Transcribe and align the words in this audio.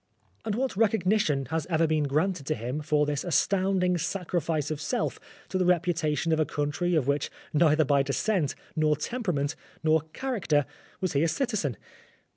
And 0.45 0.55
what 0.55 0.75
recognition 0.75 1.45
has 1.51 1.67
ever 1.67 1.85
been 1.85 2.05
granted 2.05 2.47
to 2.47 2.55
him 2.55 2.81
for 2.81 3.05
this 3.05 3.23
astounding 3.23 3.99
sacrifice 3.99 4.71
of 4.71 4.81
self 4.81 5.19
to 5.49 5.59
the 5.59 5.63
reputation 5.65 6.31
of 6.31 6.39
a 6.39 6.43
country 6.45 6.95
of 6.95 7.05
which 7.07 7.29
neither 7.53 7.85
by 7.85 8.01
descent, 8.01 8.55
nor 8.75 8.95
temperament, 8.95 9.55
nor 9.83 10.01
character 10.11 10.65
was 11.01 11.13
he 11.13 11.21
a 11.21 11.27
citizen 11.27 11.77